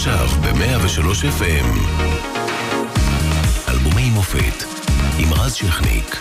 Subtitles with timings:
[0.00, 1.68] עכשיו ב-103 FM.
[3.68, 4.64] אלבומי מופת
[5.18, 6.16] עם רז שכניק.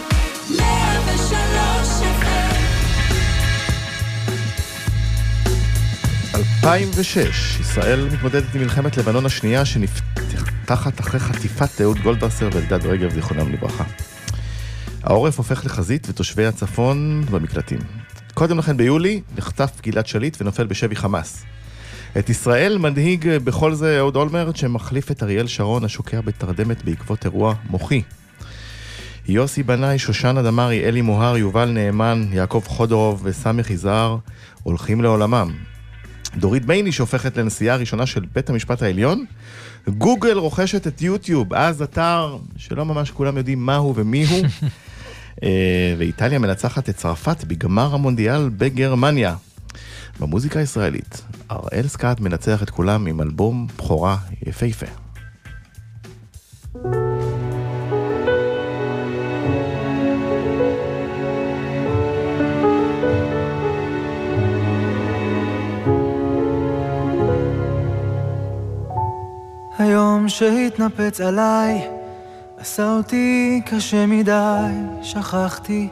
[0.57, 1.31] 103
[6.35, 13.53] 2006, ישראל מתמודדת עם מלחמת לבנון השנייה שנפתחת אחרי חטיפת אהוד גולדברסר ואלדד רגב, זיכרונם
[13.53, 13.83] לברכה.
[15.03, 17.79] העורף הופך לחזית ותושבי הצפון במקלטים.
[18.33, 21.45] קודם לכן ביולי נחטף גלעד שליט ונופל בשבי חמאס.
[22.17, 27.53] את ישראל מנהיג בכל זה אהוד אולמרט שמחליף את אריאל שרון השוקע בתרדמת בעקבות אירוע
[27.69, 28.01] מוחי.
[29.27, 33.61] יוסי בנאי, שושנה דמארי, אלי מוהר, יובל נאמן, יעקב חודורוב וס.
[33.69, 34.17] יזהר
[34.63, 35.51] הולכים לעולמם.
[36.37, 39.25] דורית בייניש הופכת לנשיאה הראשונה של בית המשפט העליון.
[39.87, 44.41] גוגל רוכשת את יוטיוב, אז אתר שלא ממש כולם יודעים מהו ומיהו.
[45.43, 49.35] אה, ואיטליה מנצחת את צרפת בגמר המונדיאל בגרמניה.
[50.19, 54.85] במוזיקה הישראלית, אראל סקאט מנצח את כולם עם אלבום בכורה יפהפה.
[69.77, 71.87] היום שהתנפץ עליי,
[72.57, 75.87] עשה אותי קשה מדי, שכחתי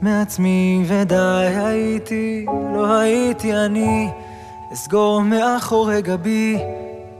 [0.00, 4.08] מעצמי ודי הייתי, לא הייתי אני,
[4.72, 6.58] אסגור מאחורי גבי,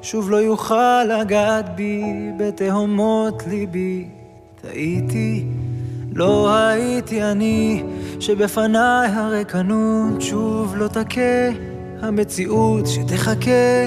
[0.02, 2.02] שוב לא יוכל לגעת בי
[2.36, 4.08] בתהומות ליבי,
[4.62, 5.46] טעיתי,
[6.12, 7.82] לא הייתי אני,
[8.20, 11.48] שבפניי הריקנות שוב לא תכה,
[12.00, 13.86] המציאות שתחכה,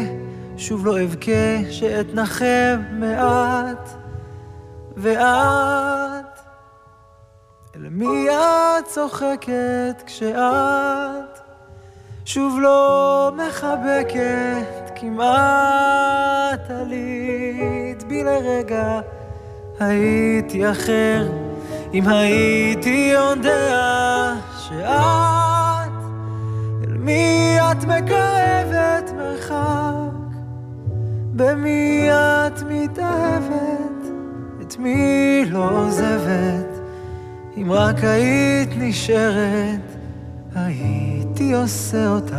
[0.58, 3.90] שוב לא אבכה, שאתנחם מעט,
[4.98, 6.29] ואת
[7.76, 11.40] אל מי את צוחקת כשאת
[12.26, 14.92] שוב לא מחבקת?
[14.96, 19.00] כמעט עלית בי לרגע.
[19.80, 21.32] הייתי אחר
[21.94, 25.92] אם הייתי יודע שאת
[26.84, 30.36] אל מי את מקרבת מרחק?
[31.36, 34.08] במי את מתאהבת?
[34.62, 36.69] את מי לא עוזבת
[37.62, 39.96] אם רק היית נשארת,
[40.56, 42.36] הייתי עושה אותך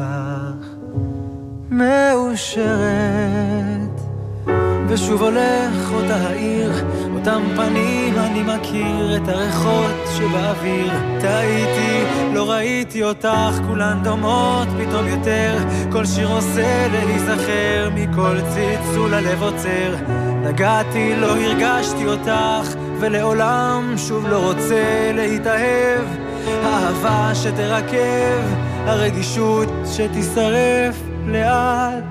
[1.71, 2.71] מאושרת.
[4.89, 6.73] ושוב הולך אותה העיר,
[7.15, 10.93] אותם פנים אני מכיר, את הריחות שבאוויר.
[11.21, 12.05] טעיתי,
[12.35, 15.59] לא ראיתי אותך, כולן דומות פתאום יותר.
[15.93, 19.95] כל שיר עושה להיזכר, מכל צלצול הלב עוצר.
[20.43, 26.05] נגעתי, לא הרגשתי אותך, ולעולם שוב לא רוצה להתאהב.
[26.47, 28.43] האהבה שתרכב,
[28.87, 30.97] הרגישות שתישרף
[31.27, 32.05] לאט.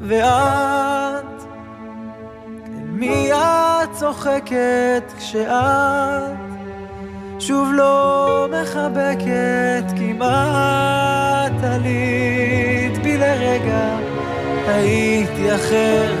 [0.00, 1.42] ואת,
[2.84, 6.46] מי את צוחקת כשאת
[7.38, 13.96] שוב לא מחבקת כמעט עלית בי לרגע
[14.68, 16.14] הייתי אחר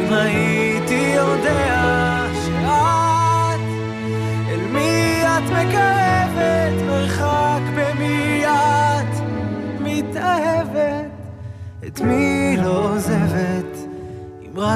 [0.00, 0.81] אם הייתי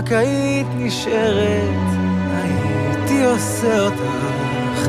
[0.06, 1.87] רק היית נשארת
[2.34, 4.89] הייתי עושה אותך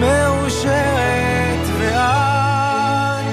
[0.00, 3.24] מאושרת ואת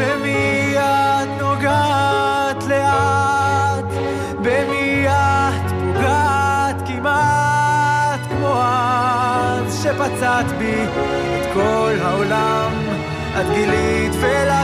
[0.00, 3.92] במי את נוגעת לאט
[4.42, 12.72] במי את פוגעת כמעט כמו אז שפצעת בי את כל העולם
[13.40, 14.55] את גילית ולקחת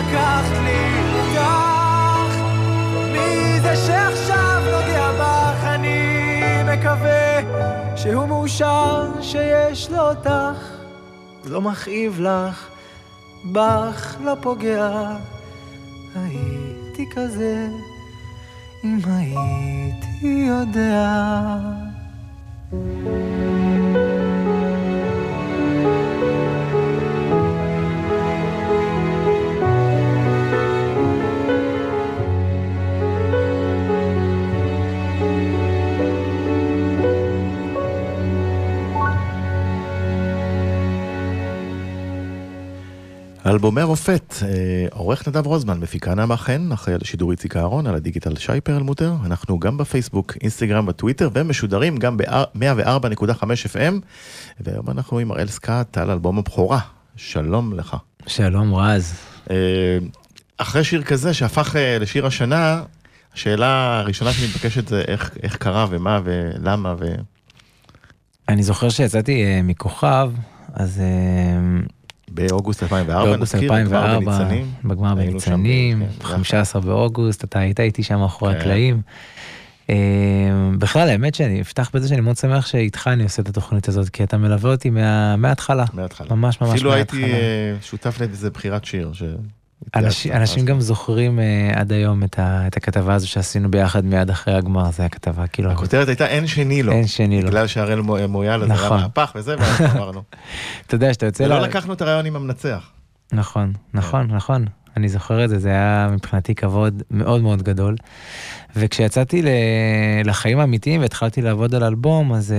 [8.02, 10.82] שהוא מאושר שיש לו אותך
[11.44, 12.68] לא מכאיב לך,
[13.52, 15.16] בך לא פוגע.
[16.14, 17.68] הייתי כזה,
[18.84, 21.18] אם הייתי יודע.
[43.52, 44.48] אלבומי רופט, אה,
[44.90, 49.14] עורך נדב רוזמן, מפיקה נעמה חן, אחראי על השידור איציק אהרון, על הדיגיטל שי פרלמוטר,
[49.26, 53.94] אנחנו גם בפייסבוק, אינסטגרם, בטוויטר, ומשודרים גם ב-104.5 FM,
[54.60, 56.80] והיום אנחנו עם הראל סקאט על אלבום הבכורה.
[57.16, 57.96] שלום לך.
[58.26, 59.14] שלום רז.
[59.50, 59.56] אה,
[60.58, 62.82] אחרי שיר כזה שהפך אה, לשיר השנה,
[63.34, 67.14] השאלה הראשונה שמתבקשת זה איך, איך קרה ומה ולמה ו...
[68.48, 70.30] אני זוכר שיצאתי מכוכב,
[70.74, 71.02] אז
[72.34, 74.70] באוגוסט 2004, באוגוסט נזכיר, בגמר 2004, בניצנים.
[74.84, 78.60] בגמר בניצנים, כן, 15 באוגוסט, אתה היית איתי שם מאחורי כן.
[78.60, 79.00] הקלעים.
[79.90, 79.96] אה,
[80.78, 84.24] בכלל, האמת שאני אפתח בזה שאני מאוד שמח שאיתך אני עושה את התוכנית הזאת, כי
[84.24, 85.84] אתה מלווה אותי מה- מההתחלה.
[85.92, 86.26] מההתחלה.
[86.30, 87.20] ממש ממש אפילו מההתחלה.
[87.20, 89.12] הייתי אה, שותף לאיזה בחירת שיר.
[89.96, 91.44] אנשים, אנשים גם זוכרים אה,
[91.74, 95.70] עד היום את, ה, את הכתבה הזו שעשינו ביחד מיד אחרי הגמר, זה הכתבה, כאילו,
[95.70, 96.92] הכותרת הייתה אין שני לו.
[96.92, 97.48] אין שני לו.
[97.48, 99.00] בגלל שהראל מו- מויאל זה היה נכון.
[99.00, 100.22] מהפך וזה, ואז אמרנו.
[100.86, 101.42] אתה יודע שאתה יוצא...
[101.44, 102.90] ולא לה- לקחנו את הרעיון עם המנצח.
[103.32, 104.64] נכון, נכון, נכון.
[104.96, 107.96] אני זוכר את זה, זה היה מבחינתי כבוד מאוד מאוד גדול.
[108.76, 109.42] וכשיצאתי
[110.24, 112.58] לחיים האמיתיים והתחלתי לעבוד על אלבום, אז אה,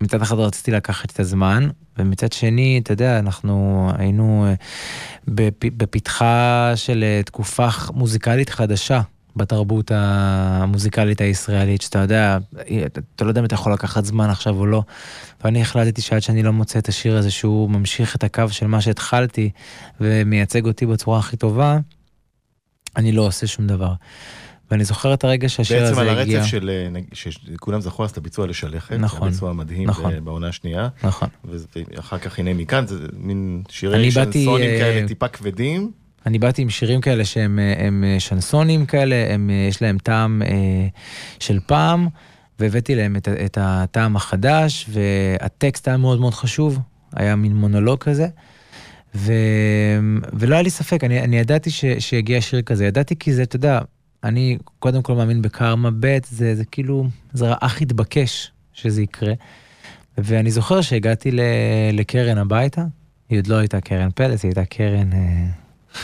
[0.00, 1.68] מצד אחד רציתי לקחת את הזמן,
[1.98, 4.54] ומצד שני, אתה יודע, אנחנו היינו אה,
[5.28, 9.00] בפ- בפתחה של אה, תקופה מוזיקלית חדשה.
[9.36, 12.38] בתרבות המוזיקלית הישראלית, שאתה יודע,
[13.14, 14.82] אתה לא יודע אם אתה יכול לקחת זמן עכשיו או לא.
[15.44, 18.80] ואני החלטתי שעד שאני לא מוצא את השיר הזה שהוא ממשיך את הקו של מה
[18.80, 19.50] שהתחלתי
[20.00, 21.78] ומייצג אותי בצורה הכי טובה,
[22.96, 23.92] אני לא עושה שום דבר.
[24.70, 26.38] ואני זוכר את הרגע שהשיר בעצם על הזה הגיע.
[26.38, 28.92] הרצף של, אה, שכולם זכו אז את הביצוע לשלכת.
[28.92, 30.24] נכון, הביצוע המדהים נכון.
[30.24, 30.88] בעונה השנייה.
[31.02, 31.28] נכון.
[31.44, 35.92] ואחר כך הנה מכאן, זה מין שירי שנסונים אה, כאלה טיפה כבדים.
[36.26, 40.42] אני באתי עם שירים כאלה שהם אה, הם אה, שנסונים כאלה, הם, יש להם טעם
[40.42, 40.88] אה,
[41.40, 42.08] של פעם,
[42.58, 46.78] והבאתי להם את, את הטעם החדש, והטקסט היה מאוד מאוד חשוב,
[47.16, 48.26] היה מין מונולוג כזה.
[49.14, 49.32] ו...
[50.32, 51.84] ולא היה לי ספק, אני, אני ידעתי ש...
[51.98, 53.80] שיגיע שיר כזה, ידעתי כי זה, אתה יודע,
[54.24, 59.32] אני קודם כל מאמין בקרמה ב', זה, זה כאילו, זה אך התבקש שזה יקרה.
[60.18, 61.40] ואני זוכר שהגעתי ל...
[61.92, 62.82] לקרן הביתה,
[63.28, 65.12] היא עוד לא הייתה קרן פלס, היא הייתה קרן...
[65.12, 65.46] אה,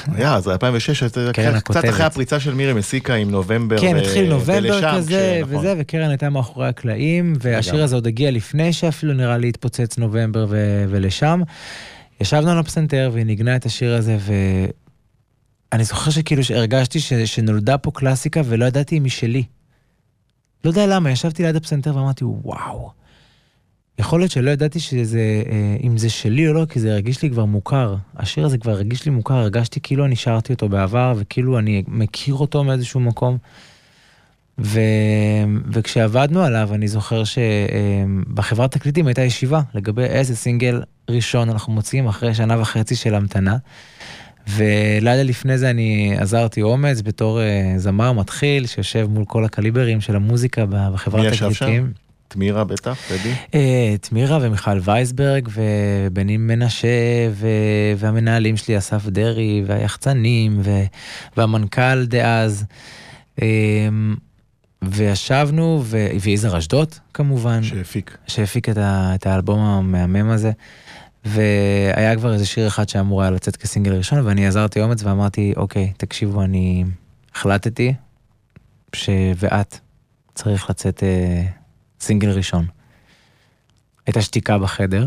[0.06, 1.88] היה, אז 2006, אז זה קרן קצת הכותבת.
[1.88, 3.78] אחרי הפריצה של מירי מסיקה עם נובמבר.
[3.78, 5.40] כן, התחיל נובמבר כזה.
[5.46, 7.82] וזה, וקרן הייתה מאחורי הקלעים, והשיר.
[7.84, 10.46] הזה עוד הגיע לפני שאפילו נראה לי התפוצץ נובמבר
[10.88, 11.42] ולשם.
[12.20, 14.16] ישבנו על הפסנתר והיא ניגנה את השיר הזה,
[15.74, 17.12] ואני זוכר שכאילו הרגשתי ש...
[17.12, 19.44] שנולדה פה קלאסיקה ולא ידעתי אם היא שלי.
[20.64, 22.90] לא יודע למה, ישבתי ליד הפסנתר ואמרתי, וואו.
[23.98, 27.30] יכול להיות שלא ידעתי שזה, אה, אם זה שלי או לא, כי זה הרגיש לי
[27.30, 27.96] כבר מוכר.
[28.16, 32.34] השיר הזה כבר הרגיש לי מוכר, הרגשתי כאילו אני שרתי אותו בעבר, וכאילו אני מכיר
[32.34, 33.38] אותו מאיזשהו מקום.
[34.58, 34.80] ו...
[35.72, 42.34] וכשעבדנו עליו, אני זוכר שבחברת תקליטים הייתה ישיבה לגבי איזה סינגל ראשון אנחנו מוציאים אחרי
[42.34, 43.56] שנה וחצי של המתנה.
[44.48, 50.16] ולילה לפני זה אני עזרתי אומץ בתור אה, זמר מתחיל שיושב מול כל הקליברים של
[50.16, 51.52] המוזיקה בחברת מי ישב.
[51.52, 51.90] שם?
[52.28, 53.32] תמירה בטח, טדי.
[53.54, 56.88] אה, את מירה ומיכל וייסברג ובני מנשה
[57.32, 57.46] ו...
[57.96, 60.70] והמנהלים שלי אסף דרעי והיחצנים ו...
[61.36, 62.64] והמנכ"ל דאז.
[63.42, 63.48] אה,
[64.82, 66.06] וישבנו, ו...
[66.20, 68.16] ויזהר אשדוד כמובן, שהפיק.
[68.26, 69.12] שהפיק את, ה...
[69.14, 70.52] את האלבום המהמם הזה.
[71.24, 75.92] והיה כבר איזה שיר אחד שאמור היה לצאת כסינגל ראשון, ואני עזרתי אומץ ואמרתי, אוקיי,
[75.96, 76.84] תקשיבו, אני
[77.34, 77.94] החלטתי
[78.94, 79.08] ש...
[79.36, 79.78] ואת
[80.34, 81.42] צריך לצאת אה,
[82.00, 82.66] סינגל ראשון.
[84.06, 85.06] הייתה שתיקה בחדר.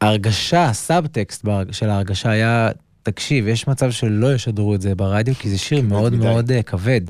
[0.00, 2.68] ההרגשה, הסאבטקסט בהרג- של ההרגשה היה,
[3.02, 6.24] תקשיב, יש מצב שלא ישדרו את זה ברדיו, כי זה שיר מאוד מדי.
[6.24, 7.00] מאוד אה, כבד.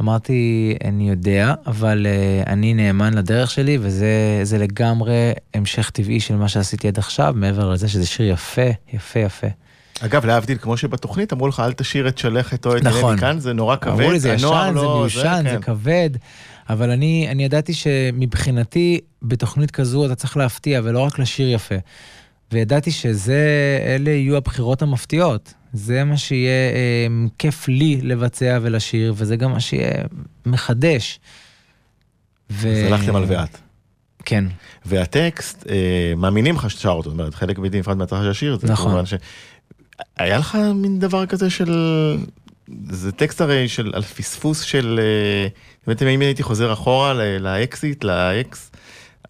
[0.00, 6.36] אמרתי, אני יודע, אבל uh, אני נאמן לדרך שלי, וזה זה לגמרי המשך טבעי של
[6.36, 9.46] מה שעשיתי עד עכשיו, מעבר לזה שזה שיר יפה, יפה, יפה.
[10.00, 13.14] אגב, להבדיל, כמו שבתוכנית אמרו לך, אל תשאיר את שלכת או את נכון.
[13.14, 13.92] מכאן, זה נורא כבד.
[13.92, 15.60] אמרו לי, זה ישן, זה לא- מיושן, זה כן.
[15.60, 16.10] כבד,
[16.70, 21.74] אבל אני, אני ידעתי שמבחינתי, בתוכנית כזו אתה צריך להפתיע, ולא רק לשיר יפה.
[22.52, 23.44] וידעתי שזה,
[23.86, 25.54] אלה יהיו הבחירות המפתיעות.
[25.76, 27.06] זה מה שיהיה אה,
[27.38, 30.04] כיף לי לבצע ולשיר, וזה גם מה שיהיה
[30.46, 31.20] מחדש.
[32.50, 32.68] ו...
[32.72, 33.58] אז הלכתם על ואת.
[34.24, 34.44] כן,
[34.84, 38.72] והטקסט, אה, מאמינים לך שתשר אותו, זאת אומרת, חלק בלתי נפרד מהצלחה של השיר, זה
[38.72, 38.90] נכון.
[38.90, 39.14] כמובן ש...
[40.16, 41.72] היה לך מין דבר כזה של...
[42.90, 45.00] זה טקסט הרי של על פספוס של...
[45.02, 45.48] אה,
[45.86, 48.70] בעצם אם הייתי חוזר אחורה לאקסיט, לאקס,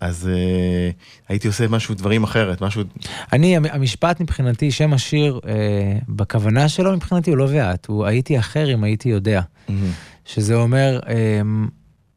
[0.01, 0.91] אז אה,
[1.29, 2.83] הייתי עושה משהו, דברים אחרת, משהו...
[3.33, 5.53] אני, המ- המשפט מבחינתי, שם השיר, אה,
[6.09, 9.41] בכוונה שלו מבחינתי הוא לא ואת, הוא הייתי אחר אם הייתי יודע.
[10.25, 11.01] שזה אומר,
[11.41, 11.69] אמ,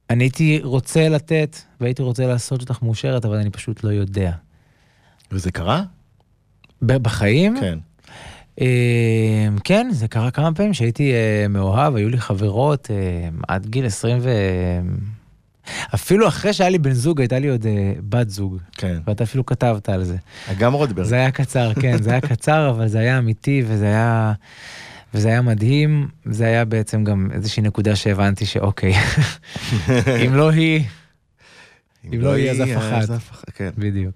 [0.10, 4.32] אני הייתי רוצה לתת והייתי רוצה לעשות אותך מאושרת, אבל אני פשוט לא יודע.
[5.32, 5.84] וזה קרה?
[6.82, 7.58] בחיים?
[7.60, 7.78] כן.
[8.62, 8.66] אמ,
[9.64, 12.96] כן, זה קרה כמה פעמים שהייתי אה, מאוהב, היו לי חברות אה,
[13.48, 14.30] עד גיל 20 ו...
[15.96, 18.98] אפילו אחרי שהיה לי בן זוג, הייתה לי עוד אה, בת זוג, כן.
[19.08, 20.18] ואתה אפילו כתבת על זה.
[20.58, 21.06] גם רוטברג.
[21.06, 24.34] זה היה קצר, כן, זה היה קצר, אבל זה היה אמיתי וזה היה...
[25.14, 28.94] וזה היה מדהים, זה היה בעצם גם איזושהי נקודה שהבנתי שאוקיי,
[30.26, 30.84] אם לא היא,
[32.14, 33.02] אם לא היא, אז אף אחד.
[33.02, 33.70] אז אף אחד, כן.
[33.78, 34.16] בדיוק.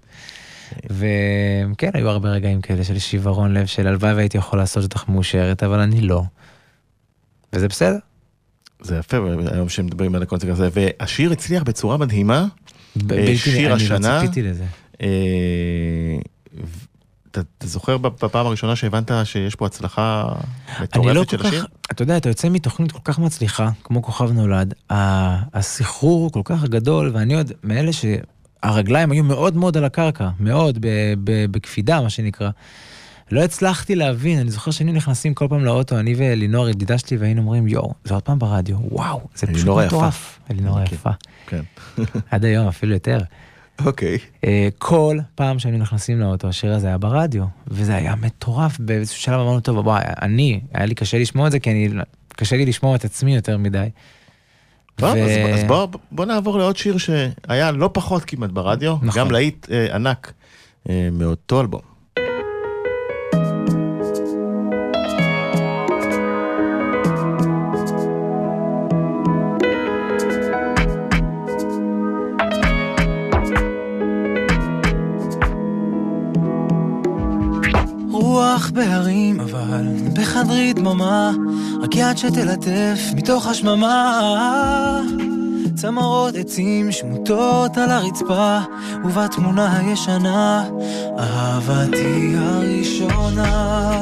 [0.90, 5.62] וכן, היו הרבה רגעים כאלה של שיוורון לב, של הלוואי והייתי יכול לעשות אותך מאושרת,
[5.62, 6.22] אבל אני לא.
[7.52, 7.98] וזה בסדר.
[8.84, 9.16] זה יפה
[9.52, 12.46] היום שמדברים על הקונספט הזה, והשיר הצליח בצורה מדהימה.
[12.96, 14.14] בלתי- שיר אני השנה.
[14.16, 14.64] לא ציפיתי לזה.
[15.02, 15.08] אה,
[17.30, 20.32] אתה אתה זוכר בפעם הראשונה שהבנת שיש פה הצלחה
[20.78, 21.66] אני לא מטורפת כל של כך, השיר?
[21.92, 26.64] אתה יודע, אתה יוצא מתוכנית כל כך מצליחה, כמו כוכב נולד, הסחרור הוא כל כך
[26.64, 30.78] גדול, ואני עוד מאלה שהרגליים היו מאוד מאוד על הקרקע, מאוד,
[31.50, 32.50] בקפידה, מה שנקרא.
[33.32, 37.40] לא הצלחתי להבין, אני זוכר שהיינו נכנסים כל פעם לאוטו, אני ולינור, ידידה שלי, והיינו
[37.42, 39.68] אומרים, יואו, זה עוד פעם ברדיו, וואו, זה פשוט.
[39.68, 40.38] מטורף.
[40.50, 40.98] אלינור מכיר.
[40.98, 41.10] היפה.
[41.46, 41.60] כן.
[42.30, 43.18] עד היום, אפילו יותר.
[43.84, 44.18] אוקיי.
[44.44, 48.78] אה, כל פעם שהיינו נכנסים לאוטו, השיר הזה היה ברדיו, וזה היה מטורף.
[48.80, 51.88] באיזשהו שלב אמרנו, טוב, וואי, אני, היה לי קשה לשמוע את זה, כי אני,
[52.28, 53.86] קשה לי לשמוע את עצמי יותר מדי.
[54.96, 59.20] טוב, ו- אז- אז בוא- בוא נעבור לעוד שיר שהיה לא פחות כמעט ברדיו, נכון.
[59.20, 60.32] גם להיט אה, ענק
[60.88, 61.93] אה, מאותו אלבום.
[78.54, 81.32] רוח בהרים אבל בחדרי דממה
[81.82, 85.00] רק יד שתלטף מתוך השממה.
[85.74, 88.58] צמרות עצים שמוטות על הרצפה
[89.04, 90.68] ובתמונה הישנה
[91.18, 94.00] אהבתי הראשונה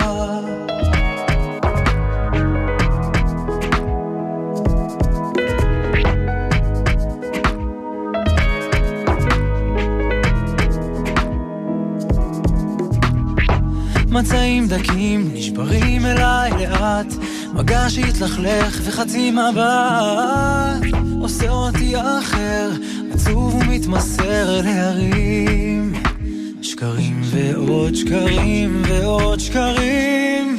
[14.13, 17.07] מצעים דקים נשברים אליי לאט.
[17.53, 20.83] מגע שהתלכלך וחצי מבט
[21.21, 22.71] עושה אותי אחר.
[23.15, 25.93] עצוב ומתמסר אל ההרים
[26.63, 30.57] שקרים ועוד שקרים ועוד שקרים.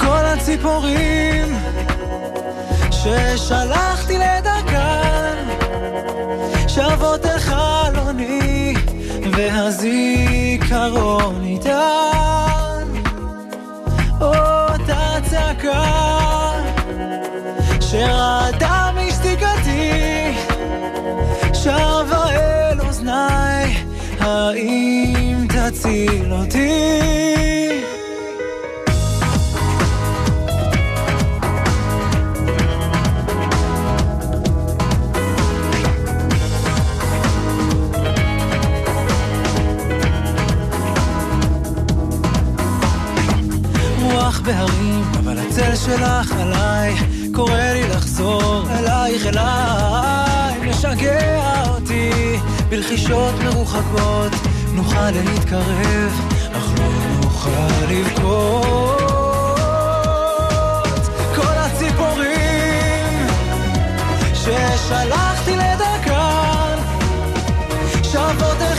[0.00, 1.56] כל הציפורים
[2.90, 5.36] ששלחתי לדרכן.
[6.68, 8.74] שבות אל חלוני
[9.32, 12.31] והזיכרון איתן
[14.22, 15.84] אותה צעקה
[17.80, 20.34] שרעדה משתיקתי
[21.54, 23.74] שבה אל אוזניי
[24.20, 27.61] האם תציל אותי
[45.84, 46.94] שלך עליי,
[47.34, 52.10] קורא לי לחזור אלייך אליי, משגע אותי
[52.68, 54.32] בלחישות מרוחקות,
[54.74, 56.20] נוכל להתקרב,
[56.52, 56.86] אך לא
[57.22, 59.02] נוכל לבכות.
[64.42, 66.78] ששלחתי לדרכן,
[68.02, 68.74] שבות אל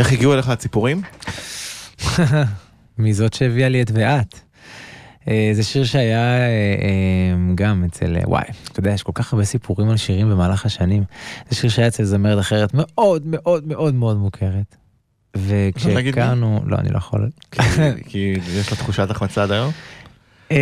[0.00, 1.02] איך הגיעו אליך הציפורים?
[2.98, 4.40] מזאת שהביאה לי את ואת.
[5.28, 9.44] אה, זה שיר שהיה אה, אה, גם אצל, וואי, אתה יודע, יש כל כך הרבה
[9.44, 11.04] סיפורים על שירים במהלך השנים.
[11.50, 14.76] זה שיר שהיה אצל זמרת אחרת מאוד מאוד מאוד מאוד מוכרת.
[15.36, 17.28] וכשהכרנו, לא, אני לא יכול.
[17.50, 17.60] כי-
[18.08, 18.18] כי
[18.58, 19.72] יש לה תחושת החמצה עד היום?
[20.50, 20.56] אמ,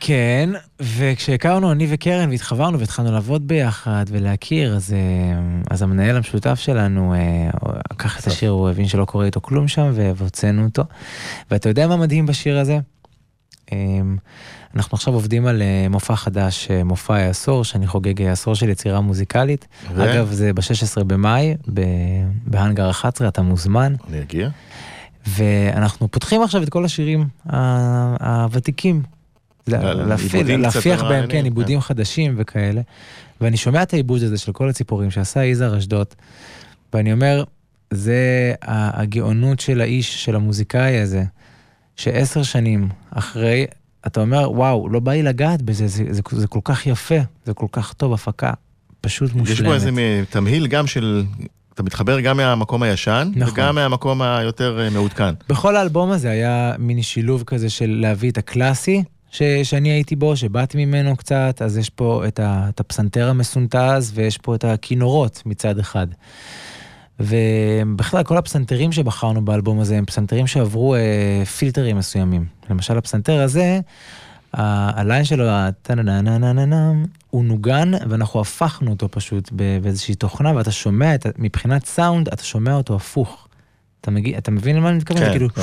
[0.00, 7.14] כן, וכשהכרנו אני וקרן והתחברנו והתחלנו לעבוד ביחד ולהכיר, אז, אמ, אז המנהל המשותף שלנו
[7.14, 7.50] אה,
[7.92, 10.84] לקח את השיר, הוא הבין שלא קורה איתו כלום שם והוצאנו אותו.
[11.50, 12.78] ואתה יודע מה מדהים בשיר הזה?
[13.72, 14.16] אמ,
[14.76, 18.68] אנחנו עכשיו עובדים על אה, מופע חדש, אה, מופע העשור, שאני חוגג אה, עשור של
[18.68, 19.66] יצירה מוזיקלית.
[19.94, 20.04] ו?
[20.04, 21.54] אגב, זה ב-16 במאי,
[22.46, 23.94] בהאנגר 11, אתה מוזמן.
[24.08, 24.48] אני אגיע.
[25.26, 27.28] ואנחנו פותחים עכשיו את כל השירים
[28.20, 29.02] הוותיקים.
[29.68, 31.44] להפיח בהם, כן, כן.
[31.44, 32.80] עיבודים חדשים וכאלה.
[33.40, 36.06] ואני שומע את העיבוד הזה של כל הציפורים שעשה יזהר אשדוד,
[36.92, 37.44] ואני אומר,
[37.90, 41.24] זה הגאונות של האיש, של המוזיקאי הזה,
[41.96, 43.66] שעשר שנים אחרי,
[44.06, 47.54] אתה אומר, וואו, לא בא לי לגעת בזה, זה, זה, זה כל כך יפה, זה
[47.54, 48.50] כל כך טוב, הפקה
[49.00, 49.60] פשוט מושלמת.
[49.60, 49.90] יש פה איזה
[50.30, 51.24] תמהיל גם של...
[51.74, 53.54] אתה מתחבר גם מהמקום הישן, נכון.
[53.54, 55.34] וגם מהמקום היותר אה, מעודכן.
[55.48, 60.36] בכל האלבום הזה היה מין שילוב כזה של להביא את הקלאסי, ש, שאני הייתי בו,
[60.36, 65.42] שבאתי ממנו קצת, אז יש פה את, ה, את הפסנתר המסונטז, ויש פה את הכינורות
[65.46, 66.06] מצד אחד.
[67.20, 72.46] ובכלל, כל הפסנתרים שבחרנו באלבום הזה הם פסנתרים שעברו אה, פילטרים מסוימים.
[72.70, 73.80] למשל, הפסנתר הזה,
[74.52, 75.44] הליין שלו,
[77.30, 79.50] הוא נוגן, ואנחנו הפכנו אותו פשוט
[79.82, 83.48] באיזושהי תוכנה, ואתה שומע, את, מבחינת סאונד, אתה שומע אותו הפוך.
[84.00, 85.24] אתה, מגיע, אתה מבין למה אני מתכוון?
[85.24, 85.62] זה כאילו, כן.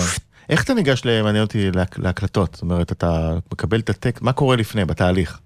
[0.49, 2.53] איך אתה ניגש, מעניין אותי, להק- להקלטות?
[2.53, 5.39] זאת אומרת, אתה מקבל את הטקסט, מה קורה לפני, בתהליך?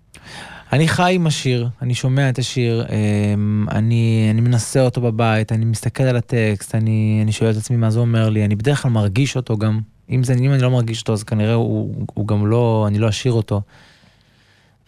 [0.73, 5.65] אני חי עם השיר, אני שומע את השיר, אמ, אני, אני מנסה אותו בבית, אני
[5.65, 8.91] מסתכל על הטקסט, אני, אני שואל את עצמי מה זה אומר לי, אני בדרך כלל
[8.91, 9.79] מרגיש אותו גם,
[10.09, 13.09] אם, זה, אם אני לא מרגיש אותו אז כנראה הוא, הוא גם לא, אני לא
[13.09, 13.61] אשיר אותו.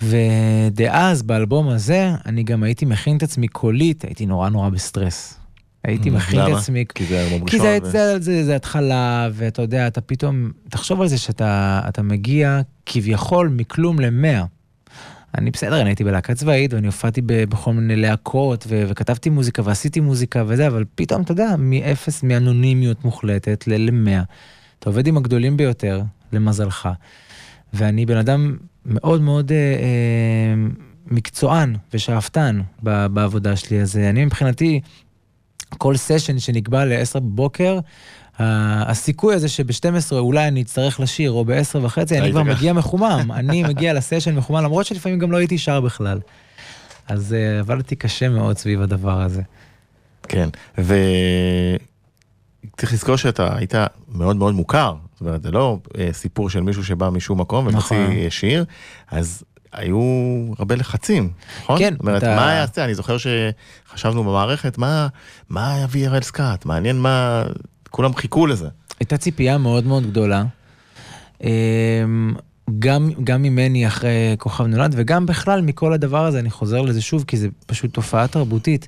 [0.01, 5.39] ודאז באלבום הזה, אני גם הייתי מכין את עצמי קולית, הייתי נורא נורא בסטרס.
[5.83, 6.57] הייתי מכין את?
[6.57, 7.59] עצמי כי זה כי ראשון.
[7.59, 12.01] זה, ו- זה, זה, זה התחלה, ואתה יודע, אתה פתאום, תחשוב על זה שאתה אתה
[12.01, 14.43] מגיע כביכול מכלום למאה.
[15.37, 19.99] אני בסדר, אני הייתי בלהקה צבאית, ואני הופעתי בכל מיני להקות, ו- וכתבתי מוזיקה, ועשיתי
[19.99, 24.21] מוזיקה וזה, אבל פתאום, אתה יודע, מאפס, מאנונימיות מוחלטת למאה.
[24.79, 26.01] אתה עובד עם הגדולים ביותר,
[26.33, 26.89] למזלך.
[27.73, 30.53] ואני בן אדם מאוד מאוד אה, אה,
[31.07, 34.81] מקצוען ושאפתן ב- בעבודה שלי, אז אה, אני מבחינתי,
[35.77, 37.79] כל סשן שנקבע ל-10 בבוקר,
[38.39, 42.43] הסיכוי הזה שב-12 אולי אני אצטרך לשיר, או ב-10 וחצי, אני כבר.
[42.43, 43.31] מגיע מחומם.
[43.39, 46.19] אני מגיע לסשן מחומם, למרות שלפעמים גם לא הייתי שר בכלל.
[47.07, 49.41] אז אה, עבדתי קשה מאוד סביב הדבר הזה.
[50.27, 50.93] כן, וצריך
[52.93, 53.73] לזכור שאתה היית
[54.09, 57.97] מאוד מאוד מוכר, זאת אומרת, זה לא אה, סיפור של מישהו שבא משום מקום ומוציא
[57.97, 58.11] נכון.
[58.11, 58.65] אה, שיר,
[59.11, 60.01] אז היו
[60.59, 61.29] הרבה לחצים,
[61.63, 61.79] נכון?
[61.79, 62.85] כן, זאת אומרת, אתה- מה יעשה?
[62.85, 65.07] אני זוכר שחשבנו במערכת, מה,
[65.49, 66.65] מה יביא הראל סקאט?
[66.65, 67.43] מעניין מה...
[67.89, 68.67] כולם חיכו לזה.
[68.99, 70.43] הייתה ציפייה מאוד מאוד גדולה.
[71.43, 72.33] אמ,
[72.79, 77.23] גם, גם ממני אחרי כוכב נולד, וגם בכלל מכל הדבר הזה, אני חוזר לזה שוב,
[77.27, 78.87] כי זה פשוט תופעה תרבותית.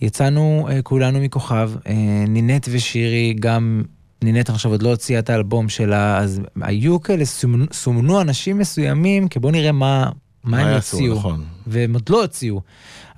[0.00, 1.92] יצאנו אה, כולנו מכוכב, אה,
[2.28, 3.82] נינט ושירי, גם
[4.22, 9.28] נינט עכשיו עוד לא הוציאה את האלבום שלה, אז היו כאלה, סומנו, סומנו אנשים מסוימים,
[9.28, 10.10] כי בואו נראה מה,
[10.44, 11.14] מה הם יעשו, יוציאו.
[11.18, 11.44] נכון.
[11.66, 12.60] והם עוד לא הוציאו.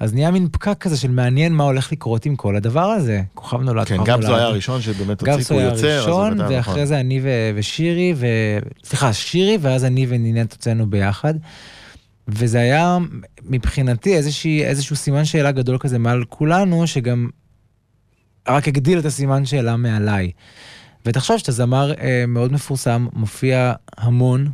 [0.00, 3.22] אז נהיה מין פקק כזה של מעניין מה הולך לקרות עם כל הדבר הזה.
[3.34, 4.38] כוכב נולד, כן, כוכב גבזו נולד.
[4.40, 6.84] היה הראשון שבאמת הוציא, הוא היה יוצר, הראשון, ואחרי נכון.
[6.84, 8.26] זה אני ו- ושירי, ו...
[8.84, 11.34] סליחה, שירי, ואז אני ונינט הוצאנו ביחד.
[12.28, 12.98] וזה היה
[13.44, 17.28] מבחינתי איזושהי, איזשהו סימן שאלה גדול כזה מעל כולנו, שגם
[18.48, 20.30] רק הגדיל את הסימן שאלה מעליי.
[21.08, 24.48] ותחשוב שאתה זמר אה, מאוד מפורסם, מופיע המון,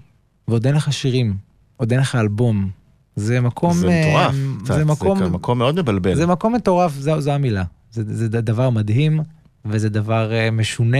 [0.48, 1.36] ועוד אין לך שירים,
[1.76, 2.70] עוד אין לך אלבום.
[3.16, 3.72] זה מקום...
[3.74, 5.18] זה אה, מטורף, קצת, זה מקום...
[5.18, 6.14] זה מקום מאוד מבלבל.
[6.14, 7.64] זה מקום מטורף, זו, זו המילה.
[7.92, 9.20] זה, זה דבר מדהים,
[9.64, 10.98] וזה דבר uh, משונה,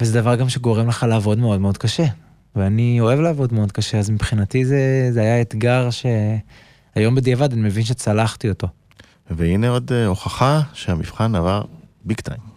[0.00, 2.06] וזה דבר גם שגורם לך לעבוד מאוד מאוד קשה.
[2.56, 7.84] ואני אוהב לעבוד מאוד קשה, אז מבחינתי זה, זה היה אתגר שהיום בדיעבד אני מבין
[7.84, 8.68] שצלחתי אותו.
[9.30, 11.62] והנה עוד אה, הוכחה שהמבחן עבר
[12.04, 12.55] ביג טיים.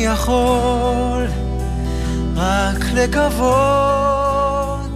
[0.00, 1.26] יכול
[2.36, 4.90] רק לקוות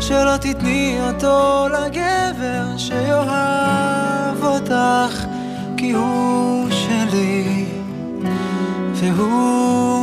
[0.00, 5.24] שלא תתני אותו לגבר שיאהב אותך
[5.76, 7.64] כי הוא שלי
[8.94, 9.97] והוא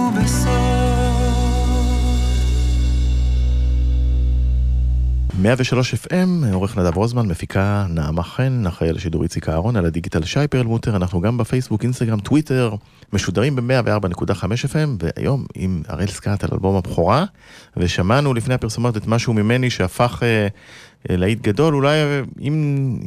[5.46, 10.24] 103 FM, עורך נדב רוזמן, מפיקה נעמה חן, אחראי על השידור איציק אהרון, על הדיגיטל
[10.24, 12.76] שי פרלמוטר, אנחנו גם בפייסבוק, אינסטגרם, טוויטר,
[13.14, 17.26] משודרים ב-104.5 FM, והיום עם הראל סקאט על אלבום הבכורה,
[17.78, 20.48] ושמענו לפני הפרסומות את משהו ממני שהפך אה,
[21.10, 21.98] אה, להיט גדול, אולי
[22.42, 22.54] אם,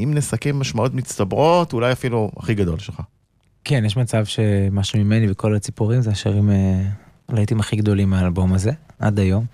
[0.04, 3.00] אם נסכם משמעות מצטברות, אולי אפילו הכי גדול שלך.
[3.64, 6.82] כן, יש מצב שמשהו ממני וכל הציפורים זה השירים אה,
[7.28, 9.44] הלהיטים הכי גדולים מהאלבום הזה, עד היום.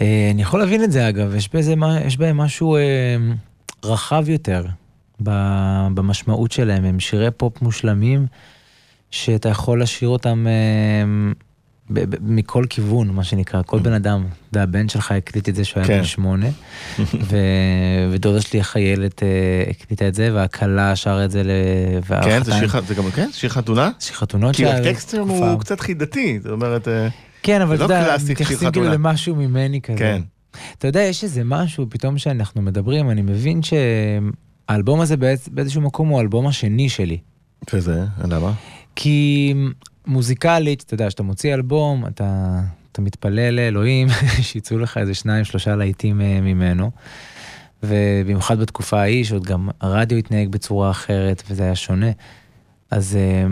[0.00, 1.74] אה, אני יכול להבין את זה אגב, יש, בזה,
[2.06, 2.80] יש בהם משהו אה,
[3.84, 4.64] רחב יותר
[5.94, 8.26] במשמעות שלהם, הם שירי פופ מושלמים,
[9.10, 11.32] שאתה יכול לשיר אותם אה,
[11.90, 15.64] ב- ב- מכל כיוון, מה שנקרא, כל בן אדם, אתה הבן שלך הקליט את זה
[15.64, 15.98] שהוא היה כן.
[15.98, 16.46] בן שמונה,
[16.98, 19.28] ו- ודודה שלי החיילת אה,
[19.70, 21.42] הקליטה את זה, והכלה שרה את זה,
[22.22, 22.42] כן,
[22.86, 23.90] זה גם, כן, שיר חתונה?
[24.00, 25.28] שיר חתונות כי הטקסט שם.
[25.28, 27.08] הוא קצת חידתי, זאת אומרת, אה,
[27.42, 28.88] כן, אבל זה אתה לא יודע, מתייחסים כאילו.
[28.88, 29.98] למשהו ממני כזה.
[29.98, 30.22] כן.
[30.78, 36.08] אתה יודע, יש איזה משהו, פתאום שאנחנו מדברים, אני מבין שהאלבום הזה באיז- באיזשהו מקום
[36.08, 37.18] הוא האלבום השני שלי.
[37.72, 38.52] וזה, למה?
[38.96, 39.54] כי
[40.06, 42.60] מוזיקלית, אתה יודע, כשאתה מוציא אלבום, אתה,
[42.92, 44.08] אתה מתפלל לאלוהים
[44.42, 46.90] שיצאו לך איזה שניים, שלושה להיטים אה, ממנו.
[47.82, 52.10] ובמיוחד בתקופה ההיא, שעוד גם הרדיו התנהג בצורה אחרת, וזה היה שונה.
[52.90, 53.46] אז אה,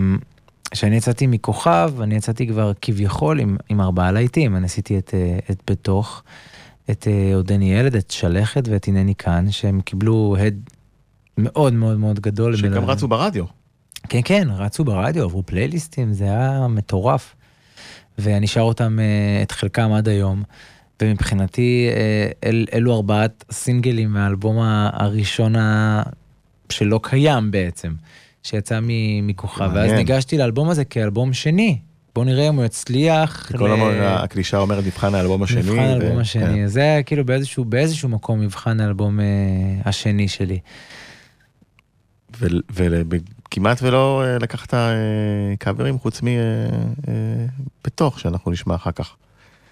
[0.71, 4.55] כשאני יצאתי מכוכב, אני יצאתי כבר כביכול עם, עם ארבעה להיטים.
[4.55, 6.23] אני עשיתי את, אה, את בתוך,
[6.91, 10.59] את אה, עודני ילד, את שלכת ואת הנני כאן, שהם קיבלו הד
[11.37, 12.55] מאוד מאוד מאוד גדול.
[12.55, 13.45] שגם בין- רצו ברדיו.
[14.09, 17.35] כן, כן, רצו ברדיו, עברו פלייליסטים, זה היה מטורף.
[18.17, 20.43] ואני שר אותם, אה, את חלקם עד היום.
[21.01, 21.89] ומבחינתי,
[22.43, 24.57] אל, אלו ארבעת סינגלים מהאלבום
[24.93, 25.53] הראשון.
[26.69, 27.93] שלא קיים בעצם,
[28.43, 28.79] שיצא
[29.23, 29.69] מכוכב.
[29.73, 29.91] ואז.
[29.91, 31.77] ניגשתי לאלבום הזה כאלבום שני.
[32.15, 33.51] בוא נראה אם הוא יצליח.
[33.57, 35.59] כל ל- הזמן הקלישה אומרת מבחן האלבום השני.
[35.61, 36.19] מבחן ו- האלבום כן.
[36.19, 36.67] השני.
[36.69, 39.25] זה היה כאילו באיזשהו, באיזשהו מקום מבחן האלבום אה,
[39.85, 40.59] השני שלי.
[42.39, 44.89] וכמעט ולא אה, לקחת אה,
[45.59, 46.21] קאברים חוץ
[47.85, 49.15] מבתוך שאנחנו נשמע אחר כך.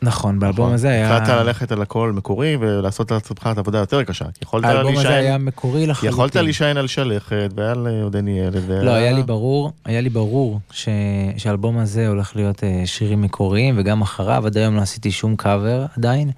[0.02, 0.74] נכון, באלבום נכון.
[0.74, 1.16] הזה היה...
[1.16, 4.26] החלטת ללכת על הכל מקורי ולעשות לעצמך את העבודה יותר קשה.
[4.54, 6.10] האלבום הזה היה מקורי לחלוטין.
[6.10, 8.72] יכולת להישען על שלכת ועל אה, עודני ילד.
[8.84, 10.90] לא, היה לי ברור, היה לי ברור ש...
[11.38, 15.86] שהאלבום הזה הולך להיות אה, שירים מקוריים, וגם אחריו, עד היום לא עשיתי שום קאבר
[15.98, 16.32] עדיין.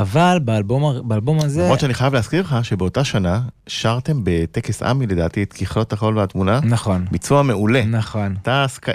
[0.00, 5.42] אבל באלבום, באלבום הזה, למרות שאני חייב להזכיר לך שבאותה שנה שרתם בטקס עמי לדעתי
[5.42, 6.60] את ככלות החול והתמונה.
[6.64, 7.84] נכון, ביצוע מעולה.
[7.84, 8.34] נכון.
[8.42, 8.94] אתה סק- אה,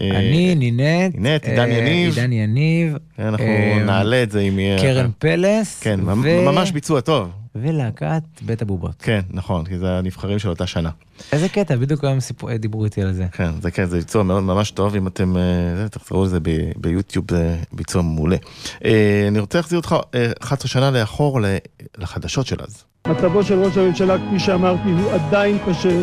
[0.00, 2.14] אה, אני, נינת, נינת, עידן אה, יניב.
[2.18, 4.78] עידן יניב, אנחנו אה, נעלה את זה אם יהיה...
[4.78, 7.28] קרן פלס, כן, ו- ממש ביצוע טוב.
[7.54, 8.94] ולהקת בית הבובות.
[8.98, 10.90] כן, נכון, כי זה הנבחרים של אותה שנה.
[11.32, 13.26] איזה קטע, בדיוק היום סיפור, דיברו איתי על זה.
[13.32, 15.42] כן, זה כן, זה ביצוע מאוד ממש טוב, אם אתם, אה,
[15.76, 16.38] זה, תחזרו לזה
[16.76, 18.36] ביוטיוב, זה ביצוע מעולה.
[18.84, 21.56] אה, אני רוצה להחזיר אותך אה, 11 שנה לאחור ל-
[21.98, 22.84] לחדשות של אז.
[23.08, 26.00] מצבו של ראש הממשלה, כפי שאמרתי, הוא עדיין קשה,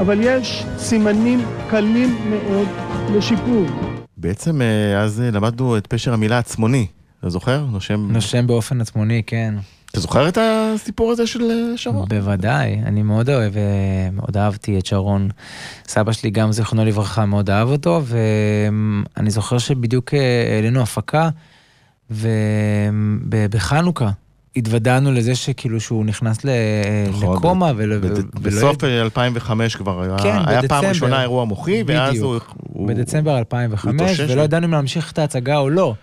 [0.00, 2.68] אבל יש סימנים קלים מאוד
[3.16, 3.66] לשיפור.
[4.16, 6.86] בעצם אה, אז אה, למדנו את פשר המילה עצמוני,
[7.20, 7.64] אתה זוכר?
[7.64, 8.08] נושם...
[8.12, 9.54] נושם באופן עצמוני, כן.
[9.90, 12.08] אתה זוכר את הסיפור הזה של אה, שרון?
[12.08, 13.62] בוודאי, אני מאוד אוהב, אה,
[14.12, 15.28] מאוד אהבתי את שרון.
[15.88, 21.28] סבא שלי גם זיכרונו לברכה מאוד אהב אותו, ואני זוכר שבדיוק אה, העלינו הפקה,
[23.26, 24.10] ובחנוכה
[24.56, 26.48] התוודענו לזה שכאילו שהוא נכנס ל-
[27.10, 30.88] נכון, לקומה ול- בד- ולא בסוף אה, 2005 כבר היה כן, היה פעם בדצמבר.
[30.88, 32.38] ראשונה אירוע מוחי, ואז הוא...
[32.88, 34.30] בדצמבר הוא 2005, התאושש.
[34.30, 35.94] ולא ידענו אם להמשיך את ההצגה או לא.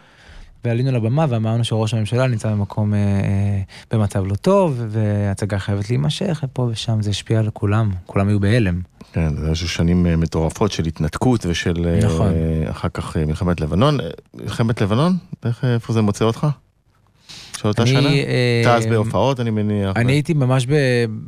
[0.65, 6.43] ועלינו לבמה ואמרנו שראש הממשלה נמצא במקום, אה, אה, במצב לא טוב, וההצגה חייבת להימשך,
[6.43, 8.81] ופה ושם זה השפיע על כולם, כולם היו בהלם.
[9.13, 12.33] כן, זה היו שנים אה, מטורפות של התנתקות ושל אה, נכון.
[12.69, 13.99] אחר כך אה, מלחמת לבנון.
[13.99, 15.17] אה, מלחמת לבנון?
[15.45, 16.47] איך, איפה זה מוצא אותך?
[17.57, 18.09] של אותה שנה?
[18.09, 19.95] אה, אתה אז בהופעות אני מניח.
[19.95, 20.67] אני הייתי ממש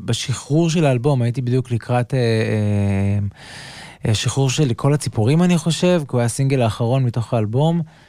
[0.06, 3.20] בשחרור של האלבום, הייתי בדיוק לקראת אה, אה,
[4.08, 8.07] אה, שחרור של כל הציפורים אני חושב, כי הוא היה הסינגל האחרון מתוך האלבום, אה,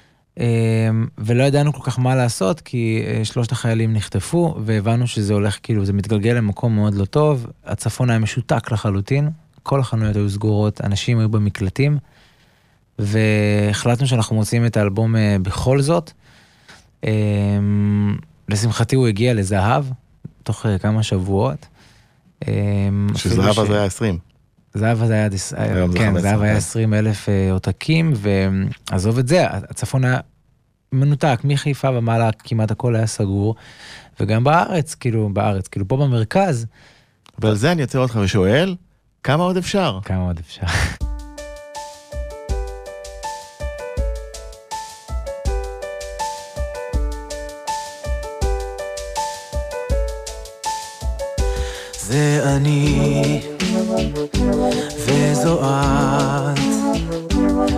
[1.19, 5.85] ולא ידענו כל כך מה לעשות, כי אה, שלושת החיילים נחטפו, והבנו שזה הולך, כאילו,
[5.85, 9.31] זה מתגלגל למקום מאוד לא טוב, הצפון היה משותק לחלוטין,
[9.63, 11.99] כל החנויות היו סגורות, אנשים היו במקלטים,
[12.99, 16.13] והחלטנו שאנחנו מוציאים את האלבום אה, בכל זאת.
[17.05, 17.11] אה,
[18.49, 19.85] לשמחתי הוא הגיע לזהב,
[20.43, 21.67] תוך אה, כמה שבועות.
[22.43, 24.19] אפילו שזהב אז היה 20.
[24.75, 26.57] זהב אז היה, היום זה כן, 15, זהב היה כן.
[26.57, 30.21] 20 אלף אה, עותקים, ועזוב את זה, הצפון היה
[30.93, 33.55] מנותק, מחיפה ומעלה כמעט הכל היה סגור,
[34.21, 36.67] וגם בארץ, כאילו, בארץ, כאילו פה במרכז,
[37.39, 38.77] ועל זה אני עוצר אותך ושואל,
[39.23, 39.99] כמה עוד אפשר?
[40.05, 40.67] כמה עוד אפשר.
[52.09, 53.41] זה אני,
[55.07, 56.59] וזו את.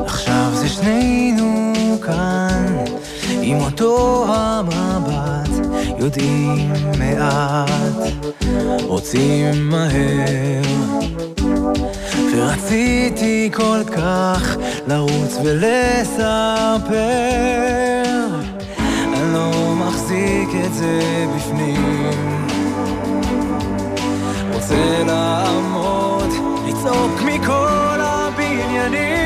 [0.07, 2.85] עכשיו זה שנינו כאן,
[3.43, 5.67] עם אותו המבט,
[5.99, 8.13] יודעים מעט,
[8.83, 10.63] רוצים מהר.
[12.35, 14.57] ורציתי כל כך
[14.89, 16.21] לרוץ ולספר,
[19.15, 22.50] אני לא מחזיק את זה בפנים.
[24.61, 26.31] רוצה לעמוד,
[26.67, 29.20] לצעוק מכל הבניינים.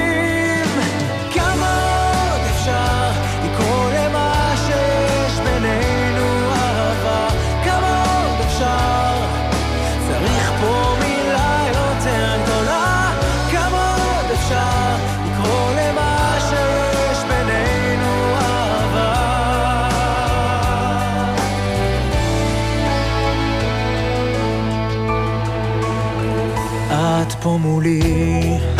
[27.54, 28.73] את פה מולי,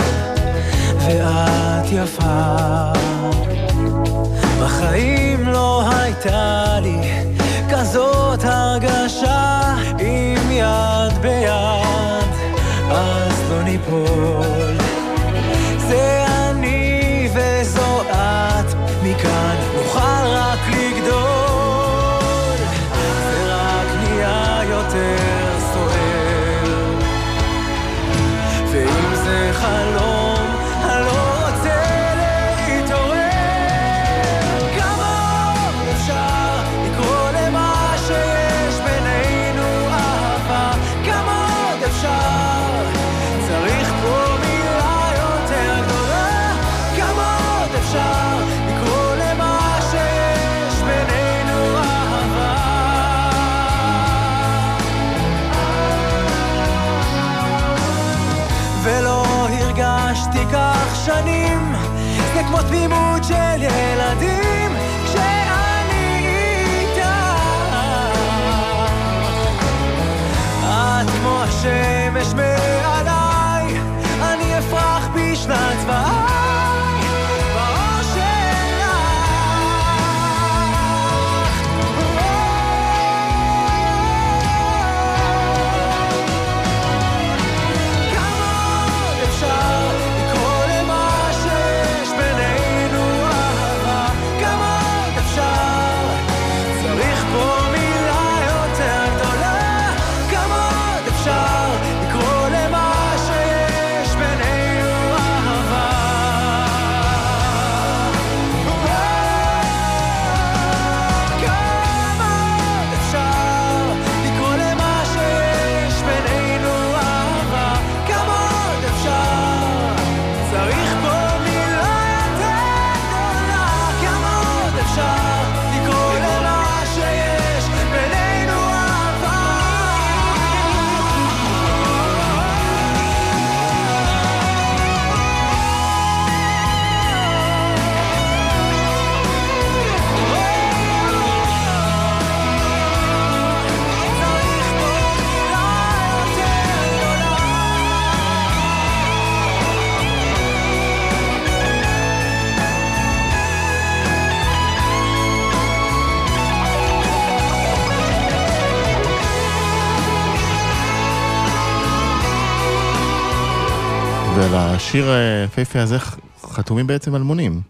[164.94, 167.60] ולשיר היפהפה הזה ח- חתומים בעצם אלמונים.